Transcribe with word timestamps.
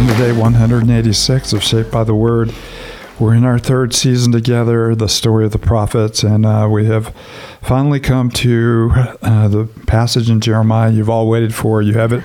Welcome 0.00 0.16
to 0.16 0.22
day 0.32 0.32
186 0.32 1.52
of 1.52 1.62
Shaped 1.62 1.90
by 1.90 2.04
the 2.04 2.14
Word. 2.14 2.54
We're 3.18 3.34
in 3.34 3.44
our 3.44 3.58
third 3.58 3.92
season 3.92 4.32
together, 4.32 4.94
the 4.94 5.10
story 5.10 5.44
of 5.44 5.52
the 5.52 5.58
prophets, 5.58 6.22
and 6.22 6.46
uh, 6.46 6.70
we 6.72 6.86
have 6.86 7.14
finally 7.60 8.00
come 8.00 8.30
to 8.30 8.92
uh, 9.20 9.48
the 9.48 9.66
passage 9.86 10.30
in 10.30 10.40
Jeremiah 10.40 10.90
you've 10.90 11.10
all 11.10 11.28
waited 11.28 11.54
for. 11.54 11.82
You 11.82 11.98
have 11.98 12.14
it 12.14 12.24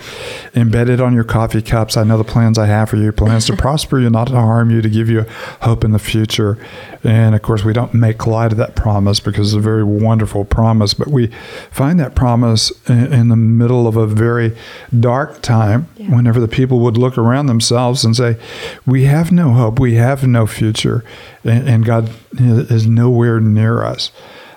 embedded 0.55 1.01
on 1.01 1.13
your 1.13 1.25
coffee 1.25 1.61
cups. 1.61 1.97
I 1.97 2.05
know 2.05 2.17
the 2.17 2.23
plans 2.23 2.57
I 2.57 2.67
have 2.67 2.89
for 2.89 2.95
you 2.95 3.11
plans 3.11 3.45
to 3.47 3.57
prosper 3.57 3.99
you, 3.99 4.09
not 4.09 4.29
to 4.29 4.35
harm 4.35 4.71
you, 4.71 4.81
to 4.81 4.89
give 4.89 5.09
you 5.09 5.25
hope 5.63 5.83
in 5.83 5.91
the 5.91 5.99
future. 5.99 6.57
And 7.05 7.35
of 7.35 7.41
course, 7.41 7.63
we 7.63 7.71
don't 7.71 7.93
make 7.93 8.25
light 8.25 8.51
of 8.51 8.57
that 8.57 8.75
promise 8.75 9.19
because 9.19 9.49
it's 9.49 9.57
a 9.57 9.61
very 9.61 9.83
wonderful 9.83 10.43
promise, 10.43 10.93
but 10.93 11.07
we 11.07 11.27
find 11.71 11.99
that 11.99 12.15
promise 12.15 12.71
in, 12.89 13.13
in 13.13 13.27
the 13.29 13.35
middle 13.35 13.87
of 13.87 13.95
a 13.95 14.07
very 14.07 14.55
dark 14.99 15.41
time 15.41 15.87
yeah. 15.97 16.13
whenever 16.15 16.39
the 16.39 16.47
people 16.47 16.79
would 16.79 16.97
look 16.97 17.17
around 17.17 17.45
themselves 17.45 18.03
and 18.03 18.15
say, 18.15 18.37
We 18.85 19.05
have 19.05 19.31
no 19.31 19.53
hope, 19.53 19.79
we 19.79 19.95
have 19.95 20.25
no 20.25 20.47
future, 20.47 21.03
and, 21.43 21.69
and 21.69 21.85
God 21.85 22.09
is 22.39 22.87
nowhere 22.87 23.39
near 23.39 23.83
us. 23.83 24.11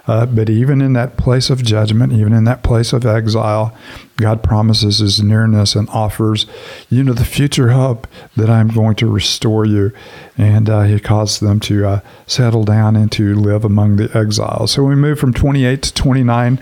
Uh, 0.09 0.25
but 0.25 0.49
even 0.49 0.81
in 0.81 0.95
that 0.95 1.19
place 1.19 1.51
of 1.51 1.63
judgment, 1.63 2.13
even 2.15 2.33
in 2.33 2.45
that 2.45 2.63
place 2.63 2.95
of 2.95 3.05
exile, 3.05 3.77
God 4.17 4.43
promises 4.43 4.99
his 4.99 5.23
nearness 5.23 5.77
and 5.77 5.89
offers, 5.91 6.47
you 6.89 7.05
know, 7.05 7.13
the 7.13 7.25
future 7.25 7.71
hope 7.71 8.09
that 8.35 8.51
I'm 8.51 8.69
going 8.69 8.97
to 8.97 9.07
restore 9.07 9.65
you. 9.65 9.93
And 10.37 10.69
uh, 10.69 10.83
he 10.83 10.99
calls 10.99 11.39
them 11.39 11.61
to 11.61 11.87
uh, 11.87 12.01
settle 12.27 12.65
down 12.65 12.97
and 12.97 13.13
to 13.13 13.35
live 13.35 13.65
among 13.65 13.97
the 13.97 14.11
exiles. 14.17 14.73
So 14.73 14.83
we 14.83 14.97
move 14.97 15.21
from 15.21 15.35
28 15.35 15.83
to 15.83 15.95
29. 15.95 16.59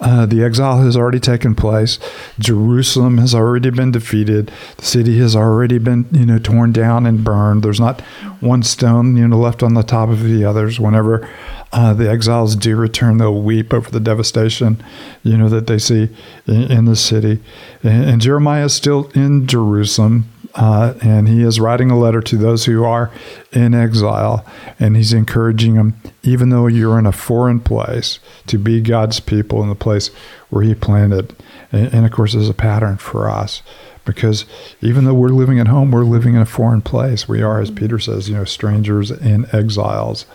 Uh, 0.00 0.26
the 0.26 0.42
exile 0.42 0.82
has 0.82 0.96
already 0.96 1.20
taken 1.20 1.54
place. 1.54 1.98
Jerusalem 2.38 3.18
has 3.18 3.34
already 3.34 3.70
been 3.70 3.92
defeated. 3.92 4.50
The 4.78 4.84
city 4.84 5.18
has 5.18 5.36
already 5.36 5.78
been, 5.78 6.06
you 6.10 6.26
know, 6.26 6.38
torn 6.38 6.72
down 6.72 7.06
and 7.06 7.22
burned. 7.22 7.62
There's 7.62 7.80
not 7.80 8.00
one 8.40 8.62
stone, 8.62 9.16
you 9.16 9.28
know, 9.28 9.38
left 9.38 9.62
on 9.62 9.74
the 9.74 9.82
top 9.82 10.08
of 10.08 10.22
the 10.22 10.44
others. 10.44 10.80
Whenever 10.80 11.28
uh, 11.72 11.94
the 11.94 12.10
exiles 12.10 12.56
do 12.56 12.76
return, 12.76 13.18
they'll 13.18 13.40
weep 13.40 13.72
over 13.72 13.90
the 13.90 14.00
devastation, 14.00 14.82
you 15.22 15.36
know, 15.36 15.48
that 15.48 15.66
they 15.66 15.78
see 15.78 16.08
in, 16.46 16.62
in 16.70 16.84
the 16.84 16.96
city. 16.96 17.40
And, 17.82 18.04
and, 18.04 18.20
Jeremiah 18.20 18.64
is 18.64 18.74
still 18.74 19.08
in 19.14 19.46
Jerusalem, 19.46 20.28
uh, 20.56 20.94
and 21.00 21.28
he 21.28 21.42
is 21.42 21.60
writing 21.60 21.90
a 21.90 21.98
letter 21.98 22.20
to 22.22 22.36
those 22.36 22.64
who 22.64 22.82
are 22.82 23.12
in 23.52 23.72
exile, 23.72 24.44
and 24.80 24.96
he's 24.96 25.12
encouraging 25.12 25.74
them, 25.74 25.94
even 26.24 26.50
though 26.50 26.66
you're 26.66 26.98
in 26.98 27.06
a 27.06 27.12
foreign 27.12 27.60
place, 27.60 28.18
to 28.48 28.58
be 28.58 28.80
God's 28.80 29.20
people 29.20 29.62
in 29.62 29.68
the 29.68 29.76
place 29.76 30.10
where 30.50 30.64
He 30.64 30.74
planted. 30.74 31.34
And, 31.72 31.94
and 31.94 32.06
of 32.06 32.12
course, 32.12 32.34
there's 32.34 32.48
a 32.48 32.54
pattern 32.54 32.96
for 32.98 33.30
us 33.30 33.62
because 34.04 34.44
even 34.80 35.04
though 35.04 35.14
we're 35.14 35.28
living 35.28 35.60
at 35.60 35.68
home, 35.68 35.90
we're 35.90 36.04
living 36.04 36.34
in 36.34 36.40
a 36.40 36.46
foreign 36.46 36.82
place. 36.82 37.28
We 37.28 37.42
are, 37.42 37.60
as 37.60 37.70
Peter 37.70 37.98
says, 37.98 38.28
you 38.28 38.34
know, 38.34 38.44
strangers 38.44 39.10
and 39.10 39.52
exiles. 39.54 40.26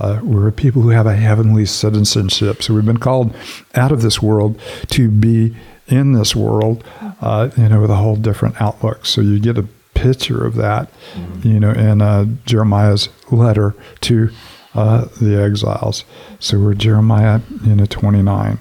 Uh, 0.00 0.20
we're 0.22 0.48
a 0.48 0.52
people 0.52 0.82
who 0.82 0.88
have 0.88 1.06
a 1.06 1.14
heavenly 1.14 1.66
citizenship. 1.66 2.62
So 2.62 2.74
we've 2.74 2.86
been 2.86 2.98
called 2.98 3.34
out 3.74 3.92
of 3.92 4.02
this 4.02 4.22
world 4.22 4.58
to 4.88 5.10
be 5.10 5.54
in 5.88 6.12
this 6.12 6.34
world, 6.34 6.82
uh, 7.20 7.50
you 7.56 7.68
know, 7.68 7.80
with 7.80 7.90
a 7.90 7.96
whole 7.96 8.16
different 8.16 8.60
outlook. 8.60 9.04
So 9.04 9.20
you 9.20 9.38
get 9.38 9.58
a 9.58 9.66
picture 9.94 10.44
of 10.44 10.54
that, 10.54 10.90
mm-hmm. 11.12 11.48
you 11.48 11.60
know, 11.60 11.72
in 11.72 12.00
uh, 12.00 12.26
Jeremiah's 12.46 13.08
letter 13.30 13.74
to 14.02 14.30
uh, 14.74 15.06
the 15.20 15.40
exiles. 15.42 16.04
So 16.38 16.58
we're 16.58 16.74
Jeremiah, 16.74 17.40
you 17.64 17.76
know, 17.76 17.86
29. 17.86 18.58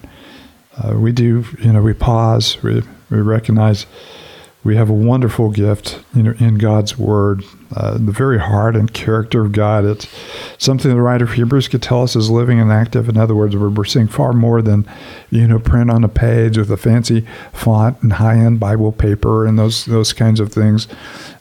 Uh, 0.75 0.97
we 0.97 1.11
do, 1.11 1.45
you 1.59 1.73
know, 1.73 1.81
we 1.81 1.93
pause, 1.93 2.61
we, 2.63 2.81
we 3.09 3.19
recognize 3.19 3.85
we 4.61 4.75
have 4.75 4.89
a 4.89 4.93
wonderful 4.93 5.51
gift 5.51 6.03
know, 6.13 6.33
in 6.37 6.57
God's 6.57 6.97
Word, 6.97 7.43
uh, 7.73 7.93
the 7.93 8.11
very 8.11 8.39
heart 8.39 8.75
and 8.75 8.93
character 8.93 9.45
of 9.45 9.53
God. 9.53 9.85
It's 9.85 10.07
something 10.57 10.91
the 10.91 11.01
writer 11.01 11.23
of 11.23 11.33
Hebrews 11.33 11.69
could 11.69 11.81
tell 11.81 12.03
us 12.03 12.15
is 12.15 12.29
living 12.29 12.59
and 12.59 12.69
active. 12.69 13.07
In 13.07 13.15
other 13.15 13.35
words, 13.35 13.55
we're, 13.55 13.69
we're 13.69 13.85
seeing 13.85 14.09
far 14.09 14.33
more 14.33 14.61
than, 14.61 14.85
you 15.29 15.47
know, 15.47 15.59
print 15.59 15.89
on 15.89 16.03
a 16.03 16.09
page 16.09 16.57
with 16.57 16.69
a 16.71 16.77
fancy 16.77 17.25
font 17.53 18.03
and 18.03 18.13
high-end 18.13 18.59
Bible 18.59 18.91
paper 18.91 19.45
and 19.45 19.57
those 19.57 19.85
those 19.85 20.11
kinds 20.11 20.41
of 20.41 20.51
things. 20.51 20.89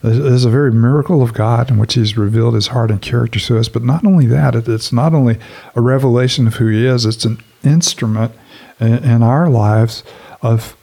There's 0.01 0.45
a 0.45 0.49
very 0.49 0.71
miracle 0.71 1.21
of 1.21 1.33
God 1.33 1.69
in 1.69 1.77
which 1.77 1.95
He's 1.95 2.17
revealed 2.17 2.53
His 2.53 2.67
heart 2.67 2.89
and 2.89 3.01
character 3.01 3.39
to 3.39 3.59
us. 3.59 3.67
But 3.67 3.83
not 3.83 4.05
only 4.05 4.27
that, 4.27 4.55
it, 4.55 4.69
it's 4.69 4.93
not 4.93 5.13
only 5.13 5.37
a 5.75 5.81
revelation 5.81 6.47
of 6.47 6.55
who 6.55 6.67
He 6.67 6.85
is; 6.85 7.05
it's 7.05 7.25
an 7.25 7.41
instrument 7.65 8.31
in, 8.79 9.03
in 9.03 9.23
our 9.23 9.49
lives 9.49 10.05
of 10.41 10.77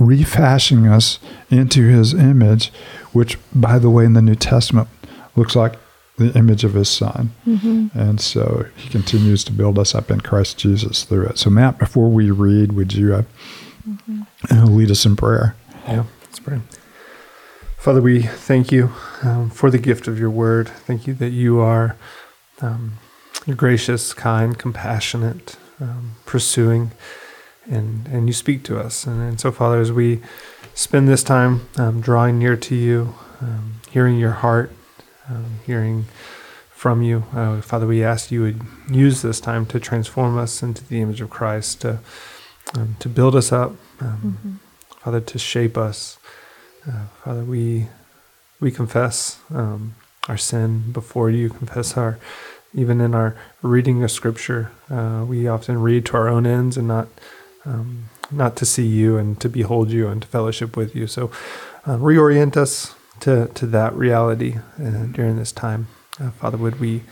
refashioning 0.00 0.88
us 0.88 1.20
into 1.50 1.86
his 1.86 2.14
image, 2.14 2.72
which, 3.12 3.38
by 3.54 3.78
the 3.78 3.90
way, 3.90 4.04
in 4.04 4.14
the 4.14 4.22
New 4.22 4.34
Testament 4.34 4.88
looks 5.36 5.54
like 5.54 5.78
the 6.16 6.36
image 6.36 6.64
of 6.64 6.74
his 6.74 6.88
son. 6.88 7.32
Mm-hmm. 7.46 7.98
And 7.98 8.20
so 8.20 8.66
he 8.76 8.88
continues 8.88 9.44
to 9.44 9.52
build 9.52 9.78
us 9.78 9.94
up 9.94 10.10
in 10.10 10.20
Christ 10.20 10.58
Jesus 10.58 11.04
through 11.04 11.26
it. 11.26 11.38
So, 11.38 11.50
Matt, 11.50 11.78
before 11.78 12.10
we 12.10 12.30
read, 12.30 12.72
would 12.72 12.94
you 12.94 13.14
uh, 13.14 13.22
mm-hmm. 13.88 14.22
Uh, 14.50 14.64
lead 14.64 14.90
us 14.90 15.04
in 15.04 15.16
prayer? 15.16 15.54
Yeah, 15.86 16.04
let's 16.22 16.38
pray. 16.38 16.60
Father, 17.76 18.02
we 18.02 18.22
thank 18.22 18.72
you 18.72 18.92
um, 19.22 19.50
for 19.50 19.70
the 19.70 19.78
gift 19.78 20.08
of 20.08 20.18
your 20.18 20.30
word. 20.30 20.68
Thank 20.68 21.06
you 21.06 21.14
that 21.14 21.30
you 21.30 21.60
are 21.60 21.96
um, 22.60 22.98
gracious, 23.56 24.12
kind, 24.12 24.58
compassionate, 24.58 25.56
um, 25.80 26.16
pursuing 26.26 26.92
and 27.70 28.06
and 28.08 28.26
you 28.26 28.32
speak 28.32 28.62
to 28.64 28.78
us. 28.78 29.06
And, 29.06 29.20
and 29.22 29.40
so, 29.40 29.50
Father, 29.52 29.80
as 29.80 29.92
we 29.92 30.20
spend 30.74 31.08
this 31.08 31.22
time 31.22 31.68
um, 31.76 32.00
drawing 32.00 32.38
near 32.38 32.56
to 32.56 32.74
you, 32.74 33.14
um, 33.40 33.80
hearing 33.90 34.18
your 34.18 34.32
heart, 34.32 34.70
um, 35.28 35.60
hearing 35.64 36.04
from 36.70 37.02
you, 37.02 37.24
uh, 37.32 37.60
Father, 37.60 37.86
we 37.86 38.02
ask 38.02 38.30
you 38.30 38.42
would 38.42 38.62
use 38.90 39.22
this 39.22 39.40
time 39.40 39.66
to 39.66 39.78
transform 39.78 40.36
us 40.36 40.62
into 40.62 40.84
the 40.84 41.00
image 41.00 41.20
of 41.20 41.30
Christ, 41.30 41.80
to 41.82 42.00
um, 42.74 42.96
to 42.98 43.08
build 43.08 43.34
us 43.34 43.52
up, 43.52 43.70
um, 44.00 44.38
mm-hmm. 44.42 44.54
Father, 44.98 45.20
to 45.20 45.38
shape 45.38 45.78
us. 45.78 46.18
Uh, 46.86 47.06
Father, 47.24 47.44
we 47.44 47.88
we 48.60 48.70
confess 48.70 49.40
um, 49.54 49.94
our 50.28 50.36
sin 50.36 50.92
before 50.92 51.30
you, 51.30 51.48
confess 51.48 51.96
our 51.96 52.18
even 52.74 53.00
in 53.00 53.14
our 53.14 53.36
reading 53.62 54.02
of 54.02 54.10
Scripture, 54.10 54.70
uh, 54.90 55.24
we 55.26 55.48
often 55.48 55.80
read 55.80 56.06
to 56.06 56.16
our 56.16 56.28
own 56.28 56.46
ends 56.46 56.76
and 56.76 56.86
not 56.86 57.08
um, 57.64 58.08
not 58.30 58.56
to 58.56 58.66
see 58.66 58.86
you 58.86 59.16
and 59.16 59.40
to 59.40 59.48
behold 59.48 59.90
you 59.90 60.08
and 60.08 60.22
to 60.22 60.28
fellowship 60.28 60.76
with 60.76 60.94
you. 60.94 61.06
So 61.06 61.30
uh, 61.86 61.96
reorient 61.96 62.56
us 62.56 62.94
to, 63.20 63.48
to 63.48 63.66
that 63.66 63.94
reality 63.94 64.56
uh, 64.78 65.06
during 65.06 65.36
this 65.36 65.52
time. 65.52 65.88
Uh, 66.18 66.30
Father, 66.30 66.58
would 66.58 66.80
we 66.80 67.02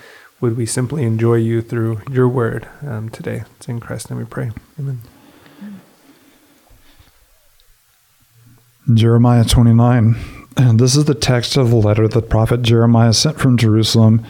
would 0.41 0.57
we 0.57 0.67
simply 0.67 1.03
enjoy 1.03 1.35
you 1.35 1.61
through 1.61 2.01
your 2.11 2.29
word 2.29 2.69
um, 2.87 3.09
today? 3.09 3.43
It's 3.57 3.69
in 3.69 3.81
Christ's 3.81 4.11
name 4.11 4.21
we 4.21 4.25
pray. 4.25 4.53
Amen. 4.79 5.01
Jeremiah 8.95 9.45
29. 9.45 10.17
And 10.57 10.79
this 10.79 10.97
is 10.97 11.05
the 11.05 11.15
text 11.15 11.57
of 11.57 11.71
the 11.71 11.77
letter 11.77 12.07
the 12.07 12.23
prophet 12.23 12.63
Jeremiah 12.63 13.13
sent 13.13 13.39
from 13.39 13.57
Jerusalem 13.57 14.25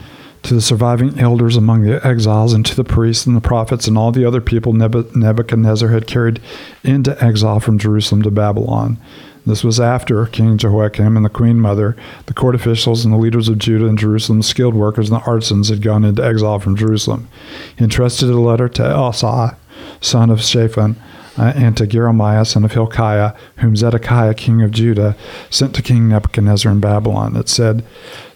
to 0.49 0.55
the 0.55 0.61
surviving 0.63 1.19
elders 1.19 1.57
among 1.57 1.83
the 1.83 2.05
exiles, 2.07 2.55
and 2.55 2.65
to 2.65 2.75
the 2.75 2.85
priests 2.85 3.27
and 3.27 3.37
the 3.37 3.41
prophets 3.41 3.87
and 3.87 3.99
all 3.99 4.11
the 4.11 4.25
other 4.25 4.41
people 4.41 4.73
Nebuchadnezzar 4.73 5.91
had 5.91 6.07
carried 6.07 6.41
into 6.83 7.23
exile 7.23 7.61
from 7.61 7.79
Jerusalem 7.79 8.23
to 8.23 8.31
Babylon. 8.31 8.97
This 9.45 9.63
was 9.63 9.79
after 9.79 10.25
King 10.27 10.57
Jehoiakim 10.57 11.17
and 11.17 11.25
the 11.25 11.31
queen 11.31 11.61
mother, 11.61 11.97
the 12.27 12.35
court 12.35 12.55
officials 12.55 13.05
and 13.05 13.13
the 13.13 13.19
leaders 13.19 13.49
of 13.49 13.59
Judah 13.59 13.87
and 13.87 13.99
Jerusalem, 13.99 14.43
skilled 14.43 14.75
workers 14.75 15.11
and 15.11 15.21
the 15.21 15.25
artisans 15.27 15.69
had 15.69 15.83
gone 15.83 16.05
into 16.05 16.25
exile 16.25 16.59
from 16.59 16.77
Jerusalem. 16.77 17.29
He 17.77 17.85
entrusted 17.85 18.31
a 18.31 18.41
letter 18.41 18.69
to 18.71 18.83
Elasah, 18.83 19.57
son 20.01 20.31
of 20.31 20.43
Shaphan, 20.43 20.97
uh, 21.37 21.53
and 21.55 21.77
to 21.77 21.87
Gemariah, 21.87 22.45
son 22.45 22.65
of 22.65 22.73
Hilkiah, 22.73 23.35
whom 23.59 23.77
Zedekiah, 23.77 24.35
king 24.35 24.63
of 24.63 24.71
Judah, 24.71 25.17
sent 25.51 25.75
to 25.77 25.83
King 25.83 26.09
Nebuchadnezzar 26.09 26.73
in 26.73 26.81
Babylon. 26.81 27.37
It 27.37 27.49
said, 27.49 27.85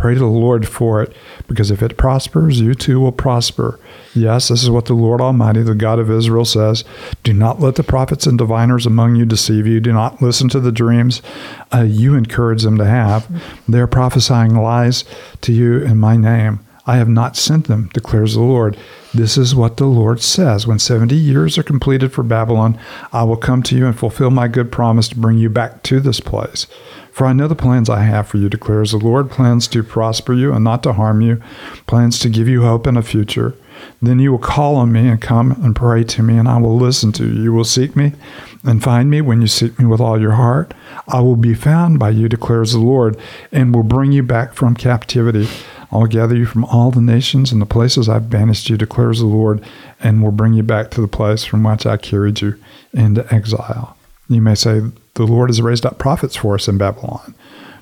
Pray 0.00 0.14
to 0.14 0.20
the 0.20 0.26
Lord 0.26 0.66
for 0.66 1.02
it, 1.02 1.14
because 1.46 1.70
if 1.70 1.82
it 1.82 1.98
prospers, 1.98 2.58
you 2.58 2.74
too 2.74 3.00
will 3.00 3.12
prosper. 3.12 3.78
Yes, 4.14 4.48
this 4.48 4.62
is 4.62 4.70
what 4.70 4.86
the 4.86 4.94
Lord 4.94 5.20
Almighty, 5.20 5.62
the 5.62 5.74
God 5.74 5.98
of 5.98 6.10
Israel, 6.10 6.46
says 6.46 6.84
Do 7.22 7.34
not 7.34 7.60
let 7.60 7.74
the 7.74 7.82
prophets 7.82 8.26
and 8.26 8.38
diviners 8.38 8.86
among 8.86 9.16
you 9.16 9.26
deceive 9.26 9.66
you. 9.66 9.78
Do 9.78 9.92
not 9.92 10.22
listen 10.22 10.48
to 10.48 10.60
the 10.60 10.72
dreams 10.72 11.20
uh, 11.72 11.82
you 11.82 12.14
encourage 12.14 12.62
them 12.62 12.78
to 12.78 12.86
have. 12.86 13.28
They 13.68 13.78
are 13.78 13.86
prophesying 13.86 14.54
lies 14.54 15.04
to 15.42 15.52
you 15.52 15.82
in 15.82 15.98
my 15.98 16.16
name. 16.16 16.60
I 16.86 16.96
have 16.96 17.08
not 17.08 17.36
sent 17.36 17.66
them, 17.66 17.90
declares 17.92 18.34
the 18.34 18.40
Lord. 18.40 18.76
This 19.12 19.36
is 19.36 19.54
what 19.54 19.76
the 19.76 19.86
Lord 19.86 20.20
says. 20.20 20.66
When 20.66 20.78
70 20.78 21.14
years 21.14 21.58
are 21.58 21.62
completed 21.62 22.12
for 22.12 22.22
Babylon, 22.22 22.78
I 23.12 23.24
will 23.24 23.36
come 23.36 23.62
to 23.64 23.76
you 23.76 23.86
and 23.86 23.98
fulfill 23.98 24.30
my 24.30 24.48
good 24.48 24.72
promise 24.72 25.08
to 25.08 25.18
bring 25.18 25.38
you 25.38 25.50
back 25.50 25.82
to 25.84 26.00
this 26.00 26.20
place. 26.20 26.66
For 27.12 27.26
I 27.26 27.32
know 27.32 27.48
the 27.48 27.56
plans 27.56 27.90
I 27.90 28.02
have 28.02 28.28
for 28.28 28.38
you, 28.38 28.48
declares 28.48 28.92
the 28.92 28.98
Lord 28.98 29.30
plans 29.30 29.66
to 29.68 29.82
prosper 29.82 30.32
you 30.32 30.52
and 30.52 30.64
not 30.64 30.82
to 30.84 30.92
harm 30.92 31.20
you, 31.20 31.42
plans 31.86 32.18
to 32.20 32.28
give 32.28 32.48
you 32.48 32.62
hope 32.62 32.86
and 32.86 32.96
a 32.96 33.02
future. 33.02 33.54
Then 34.00 34.18
you 34.18 34.30
will 34.30 34.38
call 34.38 34.76
on 34.76 34.92
me 34.92 35.08
and 35.08 35.20
come 35.20 35.52
and 35.52 35.74
pray 35.74 36.04
to 36.04 36.22
me, 36.22 36.36
and 36.36 36.48
I 36.48 36.58
will 36.58 36.76
listen 36.76 37.12
to 37.12 37.26
you. 37.26 37.42
You 37.42 37.52
will 37.52 37.64
seek 37.64 37.96
me 37.96 38.12
and 38.62 38.82
find 38.82 39.10
me 39.10 39.20
when 39.20 39.40
you 39.40 39.46
seek 39.46 39.78
me 39.78 39.86
with 39.86 40.00
all 40.00 40.20
your 40.20 40.32
heart. 40.32 40.74
I 41.08 41.20
will 41.20 41.36
be 41.36 41.54
found 41.54 41.98
by 41.98 42.10
you, 42.10 42.28
declares 42.28 42.72
the 42.72 42.78
Lord, 42.78 43.16
and 43.50 43.74
will 43.74 43.82
bring 43.82 44.12
you 44.12 44.22
back 44.22 44.54
from 44.54 44.74
captivity. 44.74 45.48
I 45.92 45.96
will 45.98 46.06
gather 46.06 46.36
you 46.36 46.46
from 46.46 46.64
all 46.64 46.90
the 46.90 47.00
nations 47.00 47.50
and 47.50 47.60
the 47.60 47.66
places 47.66 48.08
I've 48.08 48.30
banished 48.30 48.70
you, 48.70 48.76
declares 48.76 49.18
the 49.18 49.26
Lord, 49.26 49.62
and 50.00 50.22
will 50.22 50.30
bring 50.30 50.54
you 50.54 50.62
back 50.62 50.90
to 50.92 51.00
the 51.00 51.08
place 51.08 51.44
from 51.44 51.64
which 51.64 51.84
I 51.86 51.96
carried 51.96 52.40
you 52.40 52.58
into 52.92 53.32
exile. 53.32 53.96
You 54.28 54.40
may 54.40 54.54
say, 54.54 54.82
The 55.14 55.26
Lord 55.26 55.50
has 55.50 55.60
raised 55.60 55.84
up 55.84 55.98
prophets 55.98 56.36
for 56.36 56.54
us 56.54 56.68
in 56.68 56.78
Babylon. 56.78 57.34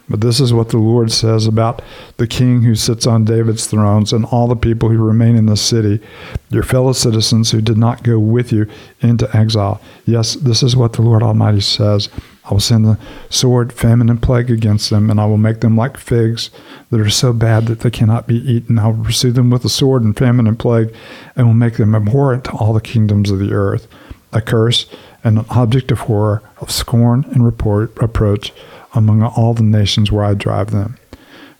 But 0.08 0.22
this 0.22 0.40
is 0.40 0.54
what 0.54 0.70
the 0.70 0.78
Lord 0.78 1.12
says 1.12 1.46
about 1.46 1.82
the 2.16 2.26
king 2.26 2.62
who 2.62 2.74
sits 2.74 3.06
on 3.06 3.26
David's 3.26 3.66
thrones 3.66 4.12
and 4.12 4.24
all 4.24 4.48
the 4.48 4.56
people 4.56 4.88
who 4.88 4.96
remain 4.96 5.36
in 5.36 5.46
the 5.46 5.56
city, 5.56 6.00
your 6.48 6.62
fellow 6.62 6.92
citizens 6.92 7.50
who 7.50 7.60
did 7.60 7.76
not 7.76 8.02
go 8.02 8.18
with 8.18 8.50
you 8.50 8.66
into 9.02 9.28
exile. 9.36 9.80
Yes, 10.06 10.34
this 10.34 10.62
is 10.62 10.74
what 10.74 10.94
the 10.94 11.02
Lord 11.02 11.22
Almighty 11.22 11.60
says. 11.60 12.08
I 12.48 12.52
will 12.52 12.60
send 12.60 12.86
the 12.86 12.98
sword, 13.28 13.72
famine, 13.72 14.08
and 14.08 14.22
plague 14.22 14.50
against 14.50 14.90
them, 14.90 15.10
and 15.10 15.20
I 15.20 15.26
will 15.26 15.38
make 15.38 15.60
them 15.60 15.76
like 15.76 15.96
figs 15.96 16.50
that 16.90 17.00
are 17.00 17.10
so 17.10 17.32
bad 17.32 17.66
that 17.66 17.80
they 17.80 17.90
cannot 17.90 18.26
be 18.26 18.36
eaten. 18.36 18.78
I 18.78 18.88
will 18.88 19.04
pursue 19.04 19.32
them 19.32 19.50
with 19.50 19.62
the 19.62 19.68
sword 19.68 20.02
and 20.02 20.16
famine 20.16 20.46
and 20.46 20.58
plague, 20.58 20.94
and 21.36 21.46
will 21.46 21.54
make 21.54 21.76
them 21.76 21.94
abhorrent 21.94 22.44
to 22.44 22.52
all 22.52 22.72
the 22.72 22.80
kingdoms 22.80 23.30
of 23.30 23.38
the 23.38 23.52
earth. 23.52 23.86
A 24.32 24.40
curse 24.40 24.86
and 25.24 25.38
an 25.38 25.46
object 25.50 25.90
of 25.90 26.00
horror, 26.00 26.42
of 26.58 26.70
scorn 26.70 27.24
and 27.30 27.44
report, 27.44 27.96
reproach 28.00 28.52
among 28.94 29.22
all 29.22 29.54
the 29.54 29.62
nations 29.62 30.12
where 30.12 30.24
I 30.24 30.34
drive 30.34 30.70
them. 30.70 30.97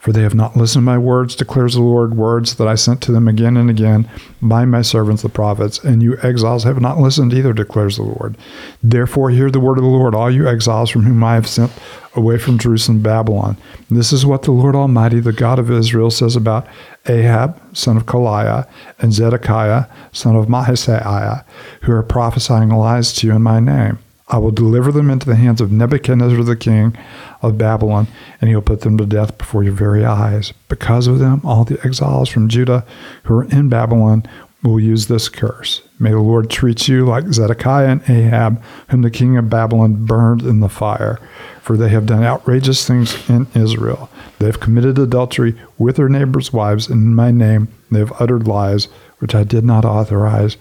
For 0.09 0.13
they 0.13 0.23
have 0.23 0.35
not 0.35 0.57
listened 0.57 0.85
to 0.85 0.87
my 0.87 0.97
words, 0.97 1.37
declares 1.37 1.75
the 1.75 1.83
Lord, 1.83 2.17
words 2.17 2.55
that 2.55 2.67
I 2.67 2.77
sent 2.77 3.03
to 3.03 3.13
them 3.13 3.29
again 3.29 3.59
and 3.59 3.69
again 3.69 4.09
by 4.41 4.65
my 4.65 4.81
servants 4.81 5.21
the 5.21 5.29
prophets, 5.29 5.79
and 5.85 6.03
you 6.03 6.17
exiles 6.23 6.65
have 6.65 6.81
not 6.81 6.97
listened 6.97 7.35
either, 7.35 7.53
declares 7.53 7.97
the 7.97 8.05
Lord. 8.05 8.39
Therefore, 8.83 9.29
hear 9.29 9.51
the 9.51 9.61
word 9.61 9.77
of 9.77 9.85
the 9.85 9.91
Lord, 9.91 10.15
all 10.15 10.31
you 10.31 10.49
exiles 10.49 10.89
from 10.89 11.03
whom 11.03 11.23
I 11.23 11.35
have 11.35 11.47
sent 11.47 11.71
away 12.15 12.39
from 12.39 12.59
Jerusalem, 12.59 13.03
Babylon. 13.03 13.59
This 13.91 14.11
is 14.11 14.25
what 14.25 14.45
the 14.45 14.51
Lord 14.51 14.75
Almighty, 14.75 15.21
the 15.21 15.31
God 15.31 15.59
of 15.59 15.71
Israel, 15.71 16.11
says 16.11 16.37
about 16.37 16.67
Ahab, 17.05 17.61
son 17.77 17.99
of 17.99 18.07
Kolaiah, 18.07 18.67
and 19.01 19.13
Zedekiah, 19.13 19.89
son 20.13 20.37
of 20.37 20.47
Maaseiah, 20.47 21.45
who 21.83 21.93
are 21.93 22.03
prophesying 22.03 22.71
lies 22.71 23.13
to 23.13 23.27
you 23.27 23.35
in 23.35 23.43
my 23.43 23.61
name. 23.61 23.99
I 24.31 24.39
will 24.39 24.51
deliver 24.51 24.93
them 24.93 25.11
into 25.11 25.27
the 25.27 25.37
hands 25.37 25.61
of 25.61 25.73
Nebuchadnezzar 25.73 26.43
the 26.43 26.57
king 26.57 26.97
of 27.41 27.57
Babylon, 27.57 28.09
and 28.41 28.51
he'll 28.51 28.61
put 28.61 28.83
them 28.83 28.99
to 28.99 29.07
death 29.07 29.39
before 29.39 29.65
your 29.65 29.73
very 29.73 30.05
eyes. 30.05 30.53
Because 30.69 31.07
of 31.07 31.19
them, 31.19 31.41
all 31.45 31.65
the 31.65 31.81
exiles 31.85 32.29
from 32.29 32.49
Judah 32.49 32.85
who 33.25 33.39
are 33.39 33.45
in 33.45 33.71
Babylon 33.71 34.27
will 34.63 34.79
use 34.79 35.07
this 35.07 35.29
curse. 35.29 35.83
May 35.99 36.11
the 36.11 36.19
Lord 36.19 36.51
treat 36.51 36.89
you 36.89 37.07
like 37.07 37.33
Zedekiah 37.33 37.89
and 37.89 38.11
Ahab, 38.11 38.63
whom 38.89 39.03
the 39.03 39.11
king 39.11 39.37
of 39.37 39.49
Babylon 39.49 40.05
burned 40.05 40.43
in 40.43 40.61
the 40.61 40.69
fire. 40.69 41.19
For 41.63 41.77
they 41.77 41.89
have 41.91 42.07
done 42.07 42.25
outrageous 42.25 42.87
things 42.87 43.29
in 43.31 43.47
Israel. 43.55 44.11
They 44.39 44.47
have 44.47 44.61
committed 44.61 44.99
adultery 44.99 45.55
with 45.79 45.97
their 45.97 46.09
neighbors' 46.09 46.53
wives, 46.53 46.89
and 46.89 47.03
in 47.03 47.15
my 47.15 47.31
name 47.31 47.69
they 47.91 48.01
have 48.01 48.21
uttered 48.21 48.47
lies 48.47 48.87
which 49.21 49.35
I 49.35 49.45
did 49.45 49.65
not 49.65 49.85
authorize. 49.85 50.57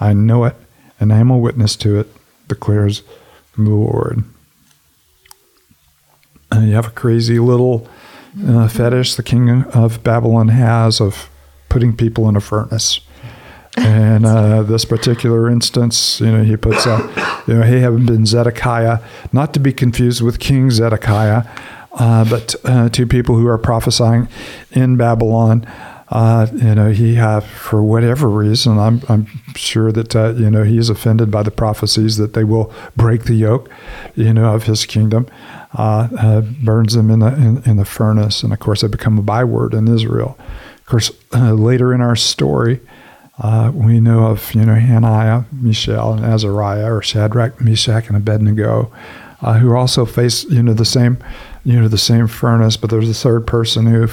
I 0.00 0.14
know 0.14 0.44
it, 0.44 0.56
and 0.98 1.12
I 1.12 1.18
am 1.18 1.30
a 1.30 1.38
witness 1.38 1.76
to 1.76 1.98
it 2.00 2.08
declares 2.50 3.02
the 3.56 3.62
Lord. 3.62 4.24
And 6.52 6.68
you 6.68 6.74
have 6.74 6.88
a 6.88 6.90
crazy 6.90 7.38
little 7.38 7.88
uh, 8.46 8.68
fetish 8.68 9.14
the 9.14 9.22
king 9.22 9.64
of 9.64 10.02
Babylon 10.02 10.48
has 10.48 11.00
of 11.00 11.30
putting 11.68 11.96
people 11.96 12.28
in 12.28 12.36
a 12.36 12.40
furnace. 12.40 13.00
And 13.76 14.26
uh, 14.26 14.64
this 14.64 14.84
particular 14.84 15.48
instance, 15.48 16.20
you 16.20 16.30
know, 16.30 16.42
he 16.42 16.56
puts, 16.56 16.86
uh, 16.86 17.42
you 17.46 17.54
know, 17.54 17.62
he 17.62 17.80
having 17.80 18.04
been 18.04 18.26
Zedekiah, 18.26 18.98
not 19.32 19.54
to 19.54 19.60
be 19.60 19.72
confused 19.72 20.22
with 20.22 20.40
King 20.40 20.70
Zedekiah, 20.70 21.44
uh, 21.92 22.28
but 22.28 22.56
uh, 22.64 22.88
two 22.88 23.06
people 23.06 23.36
who 23.36 23.46
are 23.46 23.58
prophesying 23.58 24.28
in 24.72 24.96
Babylon 24.96 25.66
uh, 26.10 26.48
you 26.52 26.74
know, 26.74 26.90
he 26.90 27.14
have 27.14 27.46
for 27.46 27.82
whatever 27.82 28.28
reason, 28.28 28.78
I'm, 28.78 29.00
I'm 29.08 29.26
sure 29.54 29.92
that, 29.92 30.16
uh, 30.16 30.34
you 30.34 30.50
know, 30.50 30.64
he 30.64 30.76
is 30.76 30.90
offended 30.90 31.30
by 31.30 31.44
the 31.44 31.52
prophecies 31.52 32.16
that 32.16 32.34
they 32.34 32.42
will 32.42 32.72
break 32.96 33.24
the 33.24 33.34
yoke, 33.34 33.70
you 34.16 34.34
know, 34.34 34.52
of 34.52 34.64
his 34.64 34.84
kingdom, 34.86 35.28
uh, 35.78 36.08
uh 36.18 36.40
burns 36.40 36.94
them 36.94 37.10
in 37.10 37.20
the, 37.20 37.32
in, 37.34 37.62
in, 37.64 37.76
the 37.76 37.84
furnace. 37.84 38.42
And 38.42 38.52
of 38.52 38.58
course, 38.58 38.80
they 38.80 38.88
become 38.88 39.18
a 39.18 39.22
byword 39.22 39.72
in 39.72 39.86
Israel. 39.86 40.36
Of 40.78 40.86
course, 40.86 41.12
uh, 41.32 41.52
later 41.52 41.94
in 41.94 42.00
our 42.00 42.16
story, 42.16 42.80
uh, 43.38 43.70
we 43.72 44.00
know 44.00 44.26
of, 44.26 44.52
you 44.52 44.66
know, 44.66 44.74
Hananiah, 44.74 45.44
Mishael, 45.52 46.12
and 46.12 46.24
Azariah, 46.24 46.92
or 46.92 47.02
Shadrach, 47.02 47.60
Meshach, 47.60 48.08
and 48.08 48.16
Abednego, 48.16 48.92
who 49.60 49.74
also 49.76 50.04
face, 50.04 50.44
you 50.44 50.62
know, 50.62 50.74
the 50.74 50.84
same, 50.84 51.18
you 51.64 51.80
know, 51.80 51.88
the 51.88 51.96
same 51.96 52.26
furnace, 52.26 52.76
but 52.76 52.90
there's 52.90 53.08
a 53.08 53.14
third 53.14 53.46
person 53.46 53.86
who 53.86 54.08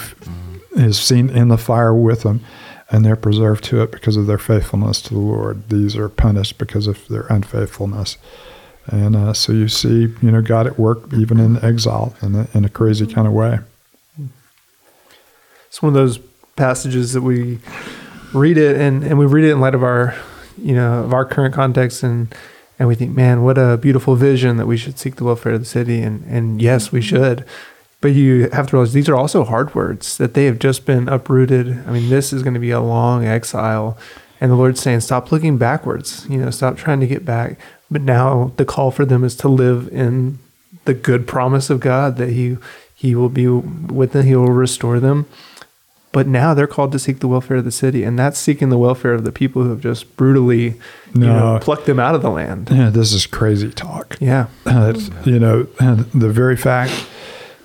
is 0.78 1.00
seen 1.00 1.30
in 1.30 1.48
the 1.50 1.58
fire 1.58 1.94
with 1.94 2.24
them, 2.24 2.42
and 2.90 3.04
they're 3.04 3.16
preserved 3.16 3.64
to 3.66 3.82
it 3.82 3.92
because 3.92 4.16
of 4.16 4.28
their 4.28 4.38
faithfulness 4.38 5.02
to 5.04 5.14
the 5.14 5.20
Lord. 5.20 5.70
These 5.70 5.96
are 5.96 6.10
punished 6.10 6.58
because 6.58 6.88
of 6.88 7.08
their 7.08 7.28
unfaithfulness. 7.28 8.18
And 8.86 9.16
uh, 9.16 9.34
so 9.34 9.52
you 9.52 9.68
see, 9.68 10.14
you 10.22 10.32
know, 10.32 10.42
God 10.42 10.66
at 10.66 10.80
work 10.80 11.12
even 11.14 11.40
in 11.40 11.64
exile 11.64 12.16
in 12.22 12.36
a, 12.36 12.48
in 12.54 12.64
a 12.64 12.70
crazy 12.70 13.06
kind 13.06 13.28
of 13.28 13.34
way. 13.34 13.60
It's 15.68 15.82
one 15.82 15.90
of 15.90 15.94
those 15.94 16.20
passages 16.56 17.14
that 17.14 17.22
we 17.22 17.60
read 18.34 18.58
it 18.58 18.78
and, 18.78 19.04
and 19.04 19.20
we 19.20 19.26
read 19.26 19.44
it 19.44 19.52
in 19.52 19.60
light 19.60 19.76
of 19.76 19.84
our, 19.84 20.16
you 20.58 20.74
know, 20.74 21.04
of 21.04 21.14
our 21.14 21.26
current 21.26 21.54
context 21.54 22.04
and 22.04 22.34
and 22.80 22.88
we 22.88 22.96
think, 22.96 23.16
man, 23.16 23.44
what 23.44 23.58
a 23.58 23.78
beautiful 23.78 24.16
vision 24.16 24.58
that 24.58 24.68
we 24.68 24.78
should 24.78 25.00
seek 25.00 25.16
the 25.16 25.24
welfare 25.24 25.54
of 25.54 25.60
the 25.60 25.66
city. 25.66 26.02
And 26.02 26.24
and 26.26 26.62
yes, 26.62 26.92
we 26.92 27.02
should. 27.02 27.44
But 28.00 28.10
you 28.10 28.50
have 28.52 28.68
to 28.68 28.76
realize 28.76 28.94
these 28.94 29.10
are 29.10 29.16
also 29.16 29.44
hard 29.44 29.74
words 29.74 30.18
that 30.18 30.36
they 30.36 30.46
have 30.46 30.60
just 30.60 30.86
been 30.86 31.10
uprooted. 31.10 31.84
I 31.88 31.92
mean, 31.92 32.10
this 32.10 32.32
is 32.32 32.44
going 32.44 32.54
to 32.54 32.60
be 32.60 32.70
a 32.70 32.80
long 32.80 33.26
exile. 33.26 33.98
And 34.40 34.52
the 34.52 34.56
Lord's 34.56 34.82
saying, 34.82 35.00
stop 35.00 35.32
looking 35.32 35.58
backwards, 35.58 36.28
you 36.30 36.38
know, 36.38 36.52
stop 36.52 36.78
trying 36.78 37.00
to 37.00 37.08
get 37.08 37.26
back. 37.26 37.58
But 37.90 38.02
now 38.02 38.52
the 38.58 38.66
call 38.66 38.92
for 38.92 39.04
them 39.04 39.24
is 39.24 39.36
to 39.38 39.48
live 39.48 39.90
in 39.92 40.38
the 40.86 40.94
good 40.94 41.28
promise 41.28 41.70
of 41.70 41.80
God 41.80 42.18
that 42.18 42.30
He 42.30 42.58
He 42.94 43.16
will 43.16 43.30
be 43.30 43.48
with 43.48 44.12
them, 44.12 44.26
He 44.26 44.36
will 44.36 44.52
restore 44.52 45.00
them. 45.00 45.26
But 46.12 46.28
now 46.28 46.54
they're 46.54 46.68
called 46.68 46.92
to 46.94 47.00
seek 47.00 47.20
the 47.20 47.28
welfare 47.28 47.58
of 47.58 47.66
the 47.66 47.72
city, 47.72 48.04
and 48.04 48.18
that's 48.18 48.40
seeking 48.40 48.70
the 48.70 48.78
welfare 48.78 49.14
of 49.14 49.24
the 49.24 49.32
people 49.32 49.64
who 49.64 49.70
have 49.70 49.82
just 49.82 50.16
brutally, 50.18 50.76
no. 51.14 51.26
you 51.26 51.34
know, 51.34 51.60
plucked 51.62 51.86
them 51.86 52.00
out 52.00 52.16
of 52.16 52.22
the 52.22 52.30
land. 52.30 52.70
Yeah, 52.72 52.90
this 52.90 53.14
is 53.14 53.28
crazy 53.28 53.70
talk. 53.72 54.18
Yeah, 54.20 54.48
uh, 54.66 54.94
you 55.26 55.38
know, 55.38 55.64
the 55.64 56.30
very 56.30 56.56
fact 56.56 57.08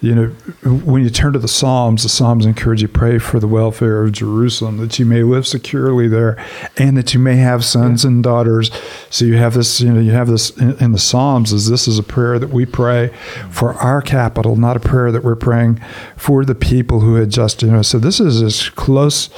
you 0.03 0.17
know, 0.17 0.27
when 0.65 1.05
you 1.05 1.11
turn 1.11 1.33
to 1.33 1.39
the 1.39 1.47
Psalms, 1.47 2.03
the 2.03 2.09
Psalms 2.09 2.45
encourage 2.45 2.83
you 2.83 2.89
pray 2.89 3.21
for 3.21 3.39
the 3.39 3.47
welfare 3.47 4.03
of 4.03 4.11
Jerusalem, 4.11 4.79
that 4.79 4.99
you 4.99 5.07
may 5.07 5.23
live 5.23 5.47
securely 5.47 6.09
there, 6.09 6.45
and 6.77 6.97
that 6.97 7.15
you 7.15 7.21
may 7.21 7.37
have 7.37 7.65
sons 7.65 8.05
and 8.05 8.21
daughters. 8.21 8.73
So 9.11 9.25
you 9.25 9.37
have 9.37 9.55
this, 9.55 9.81
you 9.81 9.93
know, 9.93 10.01
you 10.01 10.11
have 10.11 10.27
this 10.27 10.51
in, 10.59 10.77
in 10.83 10.91
the 10.91 10.99
Psalms. 10.99 11.53
Is 11.53 11.71
this 11.71 11.87
is 11.87 12.01
a 12.01 12.03
prayer 12.03 12.41
that 12.41 12.51
we 12.51 12.67
pray 12.67 13.15
for 13.49 13.75
our 13.75 14.03
capital, 14.03 14.57
not 14.57 14.77
a 14.77 14.81
prayer 14.81 15.13
that 15.13 15.23
we're 15.23 15.37
praying 15.37 15.81
for 16.17 16.45
the 16.45 16.57
people 16.57 16.99
who 16.99 17.15
had 17.15 17.31
just, 17.31 17.63
you 17.63 17.71
know. 17.71 17.83
So 17.83 18.01
this 18.01 18.19
is 18.19 18.43
as 18.43 18.71
close, 18.71 19.31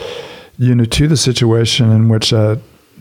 you 0.56 0.74
know, 0.74 0.86
to 0.86 1.06
the 1.06 1.18
situation 1.18 1.90
in 1.90 2.08
which 2.08 2.32
uh, 2.32 2.56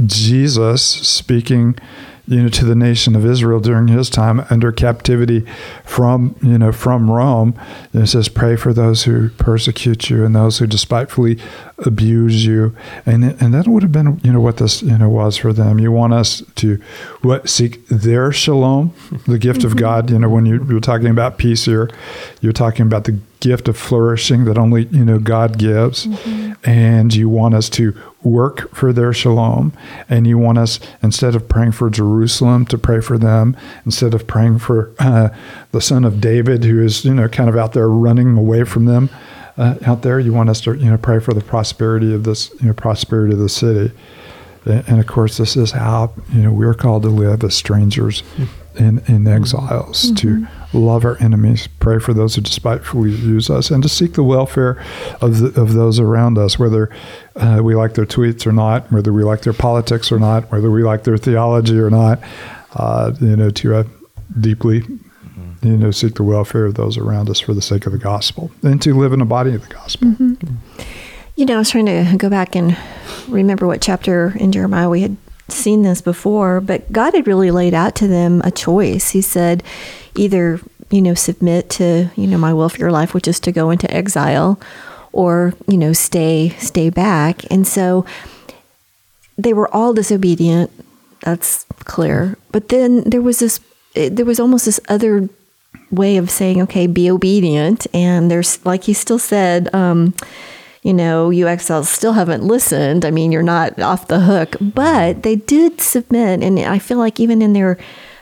Jesus 0.05 0.83
speaking 0.83 1.77
you 2.25 2.41
know, 2.41 2.49
to 2.49 2.65
the 2.65 2.75
nation 2.75 3.15
of 3.15 3.25
Israel 3.25 3.59
during 3.59 3.89
his 3.89 4.09
time 4.09 4.45
under 4.49 4.71
captivity 4.71 5.45
from, 5.83 6.35
you 6.41 6.57
know, 6.57 6.71
from 6.71 7.11
Rome. 7.11 7.59
And 7.91 8.03
it 8.03 8.07
says, 8.07 8.29
pray 8.29 8.55
for 8.55 8.73
those 8.73 9.03
who 9.03 9.29
persecute 9.31 10.09
you 10.09 10.23
and 10.23 10.35
those 10.35 10.59
who 10.59 10.67
despitefully 10.67 11.37
abuse 11.79 12.45
you. 12.45 12.75
And, 13.05 13.23
and 13.41 13.53
that 13.53 13.67
would 13.67 13.83
have 13.83 13.91
been, 13.91 14.21
you 14.23 14.31
know, 14.31 14.39
what 14.39 14.57
this, 14.57 14.81
you 14.81 14.97
know, 14.97 15.09
was 15.09 15.35
for 15.37 15.51
them. 15.51 15.79
You 15.79 15.91
want 15.91 16.13
us 16.13 16.41
to 16.55 16.81
what 17.21 17.49
seek 17.49 17.85
their 17.87 18.31
shalom, 18.31 18.93
the 19.27 19.39
gift 19.39 19.63
of 19.65 19.71
mm-hmm. 19.71 19.79
God. 19.79 20.09
You 20.09 20.19
know, 20.19 20.29
when 20.29 20.45
you, 20.45 20.65
you're 20.69 20.79
talking 20.79 21.07
about 21.07 21.37
peace 21.37 21.65
here, 21.65 21.89
you're 22.39 22.53
talking 22.53 22.85
about 22.85 23.03
the 23.03 23.19
gift 23.41 23.67
of 23.67 23.77
flourishing 23.77 24.45
that 24.45 24.57
only, 24.57 24.85
you 24.85 25.03
know, 25.03 25.19
God 25.19 25.57
gives. 25.57 26.07
Mm-hmm. 26.07 26.42
And 26.65 27.13
you 27.13 27.27
want 27.27 27.55
us 27.55 27.69
to 27.71 27.93
work 28.21 28.73
for 28.73 28.93
their 28.93 29.11
shalom. 29.13 29.73
And 30.09 30.25
you 30.25 30.37
want 30.37 30.57
us, 30.57 30.79
instead 31.01 31.35
of 31.35 31.49
praying 31.49 31.73
for 31.73 31.89
Jerusalem, 31.89 32.65
to 32.67 32.77
pray 32.77 33.01
for 33.01 33.17
them, 33.17 33.57
instead 33.85 34.13
of 34.13 34.27
praying 34.27 34.59
for 34.59 34.91
uh, 34.99 35.29
the 35.71 35.81
son 35.81 36.05
of 36.05 36.21
David, 36.21 36.63
who 36.63 36.81
is, 36.81 37.03
you 37.03 37.13
know, 37.13 37.27
kind 37.27 37.49
of 37.49 37.57
out 37.57 37.73
there 37.73 37.89
running 37.89 38.37
away 38.37 38.63
from 38.63 38.85
them. 38.85 39.09
uh, 39.57 39.75
out 39.85 40.01
there. 40.01 40.19
You 40.19 40.33
want 40.33 40.49
us 40.49 40.61
to, 40.61 40.73
you 40.73 40.89
know, 40.89 40.97
pray 40.97 41.19
for 41.19 41.33
the 41.33 41.41
prosperity 41.41 42.13
of 42.13 42.23
this, 42.23 42.51
you 42.59 42.67
know, 42.67 42.73
prosperity 42.73 43.33
of 43.33 43.39
the 43.39 43.49
city. 43.49 43.93
And, 44.65 44.83
and 44.87 44.99
of 44.99 45.07
course, 45.07 45.37
this 45.37 45.55
is 45.55 45.71
how 45.71 46.13
you 46.31 46.41
know 46.41 46.51
we're 46.51 46.73
called 46.73 47.03
to 47.03 47.09
live 47.09 47.43
as 47.43 47.55
strangers 47.55 48.23
in, 48.75 48.99
in 49.07 49.27
exiles, 49.27 50.11
to 50.13 50.47
love 50.73 51.05
our 51.05 51.17
enemies, 51.21 51.67
pray 51.79 51.99
for 51.99 52.13
those 52.13 52.35
who 52.35 52.41
despitefully 52.41 53.11
use 53.11 53.49
us, 53.49 53.71
and 53.71 53.83
to 53.83 53.89
seek 53.89 54.13
the 54.13 54.23
welfare 54.23 54.83
of 55.21 55.39
the, 55.39 55.61
of 55.61 55.73
those 55.73 55.99
around 55.99 56.37
us, 56.37 56.57
whether 56.57 56.89
uh, 57.35 57.61
we 57.63 57.75
like 57.75 57.93
their 57.93 58.05
tweets 58.05 58.45
or 58.45 58.51
not, 58.51 58.91
whether 58.91 59.13
we 59.13 59.23
like 59.23 59.41
their 59.41 59.53
politics 59.53 60.11
or 60.11 60.19
not, 60.19 60.51
whether 60.51 60.71
we 60.71 60.83
like 60.83 61.03
their 61.03 61.17
theology 61.17 61.77
or 61.77 61.89
not. 61.89 62.19
Uh, 62.75 63.13
you 63.21 63.35
know, 63.35 63.51
to 63.51 63.75
uh, 63.75 63.83
deeply 64.39 64.81
you 65.63 65.77
know, 65.77 65.91
seek 65.91 66.15
the 66.15 66.23
welfare 66.23 66.65
of 66.65 66.75
those 66.75 66.97
around 66.97 67.29
us 67.29 67.39
for 67.39 67.53
the 67.53 67.61
sake 67.61 67.85
of 67.85 67.93
the 67.93 67.97
gospel 67.97 68.51
and 68.63 68.81
to 68.81 68.93
live 68.93 69.13
in 69.13 69.19
the 69.19 69.25
body 69.25 69.53
of 69.53 69.61
the 69.67 69.73
gospel. 69.73 70.13
You 71.35 71.45
know, 71.45 71.55
I 71.55 71.57
was 71.59 71.69
trying 71.69 71.85
to 71.85 72.15
go 72.17 72.29
back 72.29 72.55
and 72.55 72.77
remember 73.27 73.65
what 73.65 73.81
chapter 73.81 74.33
in 74.37 74.51
Jeremiah 74.51 74.89
we 74.89 75.01
had 75.01 75.17
seen 75.53 75.83
this 75.83 76.01
before, 76.01 76.59
but 76.59 76.91
God 76.91 77.13
had 77.13 77.27
really 77.27 77.51
laid 77.51 77.73
out 77.73 77.95
to 77.95 78.07
them 78.07 78.41
a 78.43 78.51
choice. 78.51 79.11
He 79.11 79.21
said, 79.21 79.63
either, 80.15 80.59
you 80.89 81.01
know, 81.01 81.13
submit 81.13 81.69
to, 81.71 82.09
you 82.15 82.27
know, 82.27 82.37
my 82.37 82.53
will 82.53 82.69
for 82.69 82.77
your 82.77 82.91
life, 82.91 83.13
which 83.13 83.27
is 83.27 83.39
to 83.41 83.51
go 83.51 83.69
into 83.69 83.91
exile, 83.91 84.59
or, 85.11 85.53
you 85.67 85.77
know, 85.77 85.93
stay, 85.93 86.49
stay 86.59 86.89
back. 86.89 87.49
And 87.51 87.67
so 87.67 88.05
they 89.37 89.53
were 89.53 89.73
all 89.73 89.93
disobedient. 89.93 90.71
That's 91.21 91.65
clear. 91.85 92.37
But 92.51 92.69
then 92.69 93.03
there 93.09 93.21
was 93.21 93.39
this, 93.39 93.59
there 93.93 94.25
was 94.25 94.39
almost 94.39 94.65
this 94.65 94.79
other 94.89 95.29
way 95.91 96.17
of 96.17 96.29
saying, 96.29 96.61
okay, 96.63 96.87
be 96.87 97.09
obedient. 97.09 97.87
And 97.93 98.29
there's, 98.29 98.63
like 98.65 98.83
he 98.85 98.93
still 98.93 99.19
said, 99.19 99.73
um, 99.73 100.13
you 100.83 100.93
know, 100.93 101.29
you 101.29 101.47
exiles 101.47 101.89
still 101.89 102.13
haven't 102.13 102.43
listened. 102.43 103.05
I 103.05 103.11
mean, 103.11 103.31
you're 103.31 103.41
not 103.41 103.79
off 103.79 104.07
the 104.07 104.19
hook, 104.19 104.57
but 104.59 105.23
they 105.23 105.37
did 105.37 105.79
submit. 105.79 106.43
And 106.43 106.59
I 106.59 106.77
feel 106.77 106.97
like 106.97 107.21
even 107.21 107.41
in 107.41 107.53
their 107.53 107.77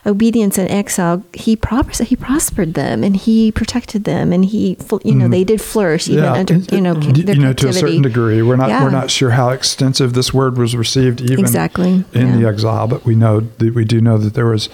obedience 0.05 0.57
and 0.57 0.69
exile, 0.69 1.23
he, 1.33 1.55
pros- 1.55 1.99
he 1.99 2.15
prospered 2.15 2.75
them 2.75 3.03
and 3.03 3.15
he 3.15 3.51
protected 3.51 4.03
them 4.03 4.31
and 4.31 4.45
he, 4.45 4.77
you 5.03 5.15
know, 5.15 5.27
mm. 5.27 5.31
they 5.31 5.43
did 5.43 5.59
flourish 5.61 6.07
even 6.07 6.25
under, 6.25 6.55
you 6.55 6.81
know, 6.81 6.95
you 6.95 7.23
their 7.23 7.35
know, 7.35 7.53
to 7.53 7.69
a 7.69 7.73
certain 7.73 8.01
degree. 8.01 8.41
We're 8.41 8.55
not 8.55 8.69
Yeah. 8.69 8.83
we're 8.83 8.91
not 8.91 9.11
sure 9.11 9.31
how 9.31 9.49
extensive 9.49 10.13
this 10.13 10.33
word 10.33 10.57
was 10.57 10.75
received 10.75 11.21
even 11.21 11.39
Exactly, 11.39 12.03
in 12.13 12.39
the 12.39 12.47
exile, 12.47 12.87
but 12.87 13.05
we 13.05 13.15
know 13.15 13.41
that 13.41 13.73
we 13.73 13.85
do 13.85 14.01
know 14.01 14.17
that 14.17 14.33
there 14.33 14.47
was, 14.47 14.69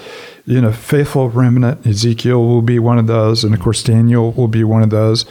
you 0.47 0.61
know, 0.61 0.71
faithful 0.71 1.29
remnant. 1.29 1.85
Ezekiel 1.85 2.39
will 2.39 2.61
be 2.61 2.79
one 2.79 2.97
of 2.97 3.05
those, 3.05 3.43
and 3.43 3.53
of 3.53 3.59
course 3.59 3.83
Daniel 3.83 4.31
will 4.31 4.47
be 4.47 4.63
one 4.63 4.81
of 4.81 4.89
those. 4.89 5.25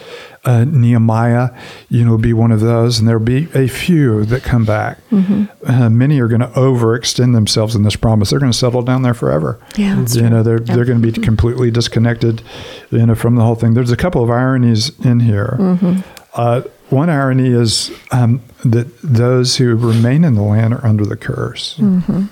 Uh, 0.45 0.65
Nehemiah, 0.65 1.49
you 1.89 2.05
know, 2.05 2.13
will 2.13 2.19
be 2.19 2.35
one 2.35 2.53
of 2.53 2.61
those, 2.61 2.99
and 2.99 3.09
there'll 3.09 3.25
be 3.25 3.49
a 3.55 3.67
few 3.67 4.27
that 4.27 4.43
come 4.43 4.67
back. 4.67 4.99
Mm-hmm. 5.11 5.45
Uh, 5.67 5.89
many 5.89 6.21
are 6.21 6.29
going 6.29 6.43
to 6.43 6.49
overextend 6.49 7.33
themselves 7.33 7.75
in 7.75 7.83
this 7.83 7.97
promise. 7.97 8.29
They're 8.29 8.39
going 8.39 8.53
to 8.53 8.59
settle 8.59 8.83
down 8.83 9.01
there 9.03 9.15
forever. 9.15 9.59
Yeah, 9.75 9.99
you 9.99 10.07
true. 10.07 10.29
know, 10.29 10.43
they're 10.43 10.61
they're 10.61 10.85
going 10.85 11.01
to 11.01 11.13
be 11.13 11.19
completely 11.19 11.71
disconnected, 11.71 12.43
you 12.91 13.07
know, 13.07 13.15
from 13.15 13.37
the 13.37 13.43
whole 13.43 13.55
thing. 13.55 13.73
There's 13.73 13.91
a 13.91 13.97
couple 13.97 14.23
of 14.23 14.29
ironies 14.29 14.97
in 15.01 15.21
here. 15.21 15.57
Mm-hmm. 15.59 16.01
Uh, 16.35 16.61
one 16.91 17.09
irony 17.09 17.49
is 17.49 17.91
um, 18.13 18.43
that 18.67 18.87
those 19.03 19.57
who 19.57 19.75
remain 19.75 20.25
in 20.25 20.35
the 20.35 20.43
land 20.43 20.75
are 20.75 20.85
under 20.85 21.07
the 21.07 21.17
curse. 21.17 21.79
Mm-hmm. 21.79 22.27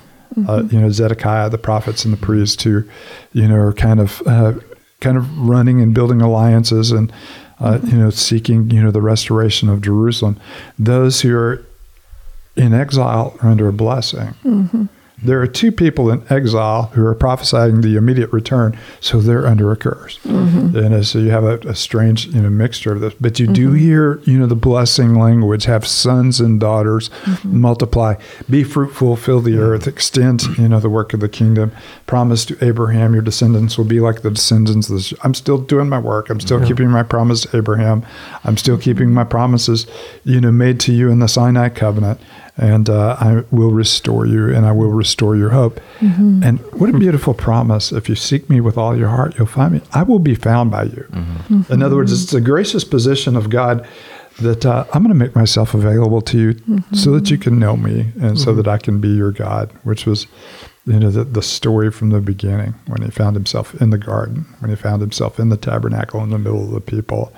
Uh, 0.49 0.65
you 0.71 0.81
know, 0.81 0.91
Zedekiah, 0.91 1.49
the 1.51 1.59
prophets, 1.59 2.05
and 2.05 2.13
the 2.13 2.19
priests 2.19 2.63
who, 2.63 2.85
you 3.33 3.47
know, 3.47 3.57
are 3.57 3.73
kind 3.73 4.01
of 4.01 4.23
uh, 4.27 4.55
kind 5.01 5.17
of 5.17 5.39
running 5.39 5.81
and 5.81 5.95
building 5.95 6.21
alliances 6.23 6.91
and 6.91 7.13
uh, 7.61 7.79
you 7.85 7.97
know 7.97 8.11
seeking 8.11 8.71
you 8.71 8.83
know 8.83 8.91
the 8.91 9.03
restoration 9.03 9.69
of 9.69 9.81
Jerusalem. 9.83 10.41
Those 10.79 11.21
who 11.21 11.37
are 11.37 11.65
in 12.57 12.73
exile 12.73 13.37
are 13.43 13.49
under 13.49 13.69
a 13.69 13.73
blessing. 13.73 14.35
There 15.25 15.41
are 15.41 15.47
two 15.47 15.73
people 15.73 16.11
in 16.11 16.23
exile 16.31 16.85
who 16.95 17.05
are 17.07 17.15
prophesying 17.15 17.81
the 17.81 17.97
immediate 17.97 18.33
return, 18.33 18.79
so 19.01 19.21
they're 19.21 19.47
under 19.47 19.73
a 19.73 19.77
curse. 19.77 20.19
Mm-hmm. 20.19 20.77
And 20.77 20.95
uh, 20.95 21.03
so 21.03 21.19
you 21.19 21.31
have 21.31 21.45
a, 21.45 21.59
a 21.61 21.75
strange, 21.75 22.27
you 22.27 22.43
know, 22.43 22.51
mixture 22.51 22.93
of 22.93 23.01
this. 23.01 23.15
But 23.21 23.41
you 23.41 23.47
do 23.47 23.69
mm-hmm. 23.69 23.77
hear, 23.77 24.21
you 24.25 24.39
know, 24.39 24.47
the 24.47 24.55
blessing 24.55 25.15
language: 25.15 25.65
have 25.65 25.87
sons 25.87 26.41
and 26.41 26.61
daughters, 26.61 27.09
mm-hmm. 27.09 27.61
multiply, 27.61 28.17
be 28.51 28.65
fruitful, 28.65 29.17
fill 29.17 29.41
the 29.41 29.57
earth, 29.57 29.87
extend, 29.87 30.43
you 30.59 30.69
know, 30.69 30.81
the 30.81 30.91
work 30.91 31.15
of 31.15 31.21
the 31.21 31.29
kingdom. 31.29 31.73
Promise 32.07 32.45
to 32.47 32.65
Abraham, 32.65 33.15
your 33.15 33.23
descendants 33.23 33.79
will 33.79 33.87
be 33.87 34.01
like 34.01 34.21
the 34.21 34.31
descendants. 34.31 34.91
Of 34.91 34.97
the, 34.97 35.19
I'm 35.25 35.35
still 35.35 35.59
doing 35.59 35.89
my 35.89 35.99
work. 35.99 36.29
I'm 36.29 36.41
still 36.41 36.65
keeping 36.65 36.91
my 36.91 37.03
promise 37.03 37.43
to 37.43 37.57
Abraham. 37.57 38.05
I'm 38.45 38.59
still 38.59 38.77
keeping 38.77 39.13
my 39.13 39.25
promises, 39.25 39.87
you 40.25 40.41
know, 40.41 40.53
made 40.53 40.81
to 40.81 40.93
you 40.93 41.11
in 41.11 41.21
the 41.21 41.29
Sinai 41.29 41.71
covenant 41.71 42.21
and 42.57 42.89
uh, 42.89 43.17
I 43.19 43.43
will 43.51 43.73
restore 43.73 44.27
you 44.27 44.55
and 44.55 44.65
I 44.65 44.73
will 44.73 44.91
restore 44.91 45.37
your 45.37 45.51
hope. 45.51 45.81
And 46.45 46.61
what 46.73 46.89
a 46.89 46.99
beautiful 46.99 47.35
promise. 47.35 47.91
If 47.91 48.09
you 48.09 48.15
seek 48.15 48.49
me 48.49 48.61
with 48.61 48.79
all 48.79 48.97
your 48.97 49.09
heart, 49.09 49.37
you'll 49.37 49.47
find 49.47 49.75
me. 49.75 49.81
I 49.93 50.03
will 50.05 50.21
be 50.21 50.35
found 50.37 50.71
by 50.71 50.85
you. 50.85 51.07
In 51.69 51.83
other 51.83 51.97
words, 51.97 52.13
it's 52.13 52.33
a 52.33 52.41
gracious 52.41 52.85
position 52.85 53.37
of 53.37 53.51
God 53.51 53.87
that 54.41 54.67
uh, 54.67 54.85
I'm 54.93 55.03
going 55.05 55.17
to 55.17 55.25
make 55.25 55.35
myself 55.37 55.75
available 55.75 56.21
to 56.23 56.39
you 56.39 56.83
so 56.93 57.11
that 57.13 57.31
you 57.31 57.39
can 57.39 57.59
know 57.59 57.77
me 57.77 58.13
and 58.21 58.39
so 58.39 58.53
that 58.55 58.67
I 58.69 58.79
can 58.79 59.01
be 59.01 59.09
your 59.09 59.33
God, 59.33 59.71
which 59.83 60.07
was. 60.07 60.27
You 60.87 61.01
know, 61.01 61.11
the, 61.11 61.25
the 61.25 61.41
story 61.41 61.91
from 61.91 62.11
the 62.11 62.21
beginning 62.21 62.75
when 62.89 63.01
he 63.01 63.11
found 63.11 63.37
himself 63.37 63.75
in 63.81 63.89
the 63.89 63.97
garden, 63.97 64.45
when 64.59 64.69
he 64.69 64.77
found 64.77 65.01
himself 65.01 65.41
in 65.41 65.49
the 65.49 65.57
tabernacle 65.57 66.23
in 66.23 66.29
the 66.29 66.39
middle 66.39 66.63
of 66.63 66.73
the 66.73 66.81
people, 66.83 67.33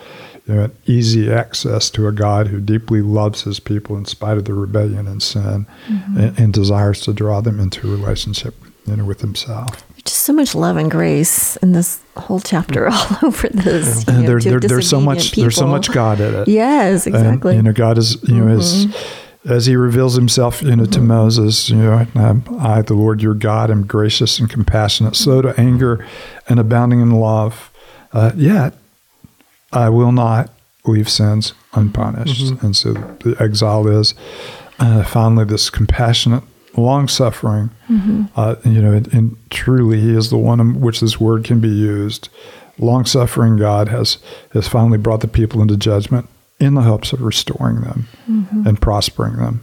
you 0.46 0.54
know, 0.54 0.70
easy 0.86 1.30
access 1.32 1.90
to 1.90 2.06
a 2.06 2.12
God 2.12 2.48
who 2.48 2.60
deeply 2.60 3.02
loves 3.02 3.42
his 3.42 3.58
people 3.58 3.96
in 3.96 4.04
spite 4.04 4.36
of 4.36 4.44
the 4.44 4.54
rebellion 4.54 5.08
and 5.08 5.22
sin 5.22 5.66
mm-hmm. 5.88 6.20
and, 6.20 6.38
and 6.38 6.52
desires 6.52 7.00
to 7.02 7.12
draw 7.12 7.40
them 7.40 7.58
into 7.58 7.92
a 7.92 7.96
relationship 7.96 8.54
you 8.86 8.96
know, 8.96 9.04
with 9.04 9.20
himself. 9.20 9.84
just 10.04 10.22
so 10.22 10.32
much 10.32 10.54
love 10.54 10.76
and 10.76 10.88
grace 10.90 11.56
in 11.56 11.72
this 11.72 12.00
whole 12.16 12.38
chapter 12.38 12.88
all 12.88 13.06
over 13.24 13.48
this. 13.48 14.06
you 14.06 14.14
And 14.14 14.22
know, 14.22 14.38
there, 14.38 14.40
there, 14.40 14.60
there's 14.60 14.88
so 14.88 15.00
much 15.00 15.32
there's 15.32 15.56
so 15.56 15.66
much 15.66 15.90
God 15.90 16.20
in 16.20 16.32
it. 16.32 16.48
Yes, 16.48 17.08
exactly. 17.08 17.56
And, 17.56 17.58
you 17.58 17.62
know, 17.64 17.72
God 17.72 17.98
is 17.98 18.22
you 18.28 18.36
know 18.36 18.48
as 18.48 18.86
mm-hmm. 18.86 19.52
as 19.52 19.66
He 19.66 19.74
reveals 19.74 20.14
Himself, 20.14 20.62
you 20.62 20.76
know, 20.76 20.84
to 20.84 20.98
mm-hmm. 20.98 21.08
Moses, 21.08 21.68
you 21.70 21.76
know, 21.76 22.06
I, 22.60 22.82
the 22.82 22.94
Lord 22.94 23.20
your 23.20 23.34
God, 23.34 23.68
am 23.68 23.84
gracious 23.84 24.38
and 24.38 24.48
compassionate, 24.48 25.16
slow 25.16 25.42
to 25.42 25.58
anger, 25.58 26.06
and 26.48 26.60
abounding 26.60 27.00
in 27.00 27.10
love. 27.10 27.72
Uh, 28.12 28.30
yet 28.36 28.74
I 29.76 29.88
will 29.90 30.12
not 30.12 30.50
leave 30.84 31.08
sins 31.08 31.52
unpunished. 31.74 32.50
And 32.62 32.76
so 32.76 32.92
the 32.94 33.36
exile 33.40 33.86
is 33.88 34.14
uh, 34.78 35.02
finally 35.04 35.44
this 35.44 35.68
compassionate, 35.70 36.42
long 36.76 37.08
suffering. 37.08 37.70
Uh, 38.36 38.56
you 38.64 38.80
know, 38.82 38.92
and, 38.92 39.12
and 39.14 39.36
truly, 39.50 40.00
He 40.00 40.14
is 40.16 40.30
the 40.30 40.38
one 40.38 40.60
in 40.60 40.80
which 40.80 41.00
this 41.00 41.20
word 41.20 41.44
can 41.44 41.60
be 41.60 41.68
used. 41.68 42.28
Long 42.78 43.04
suffering 43.06 43.56
God 43.56 43.88
has 43.88 44.18
has 44.52 44.68
finally 44.68 44.98
brought 44.98 45.20
the 45.20 45.28
people 45.28 45.62
into 45.62 45.76
judgment 45.76 46.28
in 46.60 46.74
the 46.74 46.82
hopes 46.82 47.12
of 47.12 47.20
restoring 47.22 47.80
them 47.82 48.06
and 48.66 48.80
prospering 48.80 49.36
them, 49.36 49.62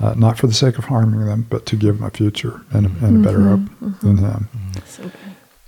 uh, 0.00 0.14
not 0.16 0.38
for 0.38 0.46
the 0.46 0.54
sake 0.54 0.78
of 0.78 0.84
harming 0.86 1.24
them, 1.26 1.46
but 1.50 1.66
to 1.66 1.76
give 1.76 1.98
them 1.98 2.06
a 2.06 2.10
future 2.10 2.62
and, 2.72 2.86
a- 2.86 3.04
and 3.06 3.16
a 3.24 3.28
better 3.28 3.42
hope 3.42 4.00
than 4.00 4.16
Him. 4.18 4.48
So. 4.86 5.10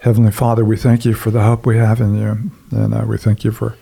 Heavenly 0.00 0.32
Father, 0.32 0.64
we 0.64 0.76
thank 0.76 1.04
you 1.04 1.14
for 1.14 1.30
the 1.30 1.42
hope 1.42 1.64
we 1.66 1.78
have 1.78 2.00
in 2.00 2.14
you, 2.16 2.50
and 2.70 2.94
uh, 2.94 3.04
we 3.06 3.16
thank 3.18 3.42
you 3.44 3.50
for 3.52 3.76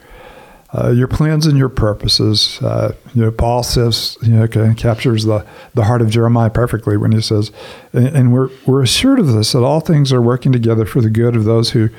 uh, 0.74 0.88
your 0.88 1.06
plans 1.06 1.46
and 1.46 1.58
your 1.58 1.68
purposes. 1.68 2.58
Uh, 2.62 2.94
you 3.14 3.20
know, 3.20 3.30
Paul 3.30 3.62
says, 3.62 4.16
you 4.22 4.30
know, 4.30 4.48
ca- 4.48 4.72
captures 4.74 5.24
the, 5.24 5.46
the 5.74 5.84
heart 5.84 6.00
of 6.00 6.08
Jeremiah 6.08 6.48
perfectly 6.48 6.96
when 6.96 7.12
he 7.12 7.20
says, 7.20 7.52
and, 7.92 8.08
and 8.08 8.32
we're 8.32 8.48
we're 8.66 8.82
assured 8.82 9.18
of 9.18 9.26
this 9.26 9.52
that 9.52 9.62
all 9.62 9.80
things 9.80 10.12
are 10.12 10.22
working 10.22 10.50
together 10.50 10.86
for 10.86 11.02
the 11.02 11.10
good 11.10 11.36
of 11.36 11.44
those 11.44 11.70
who 11.70 11.90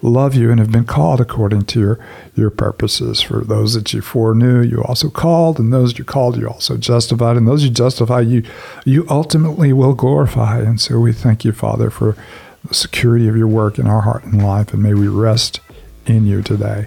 love 0.00 0.34
you 0.34 0.50
and 0.50 0.58
have 0.60 0.72
been 0.72 0.86
called 0.86 1.20
according 1.20 1.66
to 1.66 1.80
your 1.80 1.98
your 2.34 2.48
purposes. 2.48 3.20
For 3.20 3.42
those 3.42 3.74
that 3.74 3.92
you 3.92 4.00
foreknew, 4.00 4.62
you 4.62 4.82
also 4.82 5.10
called, 5.10 5.58
and 5.58 5.70
those 5.70 5.98
you 5.98 6.04
called, 6.04 6.38
you 6.38 6.48
also 6.48 6.78
justified, 6.78 7.36
and 7.36 7.46
those 7.46 7.64
you 7.64 7.70
justify, 7.70 8.20
you 8.20 8.44
you 8.86 9.06
ultimately 9.10 9.74
will 9.74 9.94
glorify. 9.94 10.60
And 10.60 10.80
so 10.80 10.98
we 10.98 11.12
thank 11.12 11.44
you, 11.44 11.52
Father, 11.52 11.90
for 11.90 12.16
the 12.64 12.72
security 12.74 13.28
of 13.28 13.36
your 13.36 13.48
work 13.48 13.78
in 13.78 13.86
our 13.86 14.02
heart 14.02 14.24
and 14.24 14.42
life, 14.42 14.72
and 14.72 14.82
may 14.82 14.94
we 14.94 15.08
rest 15.08 15.60
in 16.06 16.26
you 16.26 16.40
today. 16.42 16.86